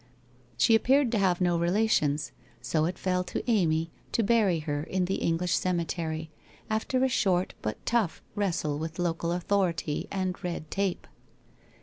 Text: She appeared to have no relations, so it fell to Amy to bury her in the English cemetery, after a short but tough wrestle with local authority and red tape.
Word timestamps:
She 0.57 0.73
appeared 0.73 1.11
to 1.11 1.19
have 1.19 1.39
no 1.41 1.59
relations, 1.59 2.31
so 2.59 2.85
it 2.85 2.97
fell 2.97 3.23
to 3.25 3.47
Amy 3.47 3.91
to 4.13 4.23
bury 4.23 4.57
her 4.61 4.81
in 4.81 5.05
the 5.05 5.17
English 5.17 5.53
cemetery, 5.53 6.31
after 6.71 7.03
a 7.03 7.07
short 7.07 7.53
but 7.61 7.77
tough 7.85 8.19
wrestle 8.33 8.79
with 8.79 8.97
local 8.97 9.31
authority 9.31 10.07
and 10.11 10.43
red 10.43 10.71
tape. 10.71 11.05